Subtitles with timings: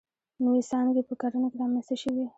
[0.43, 2.25] نوې څانګې په کرنه کې رامنځته شوې.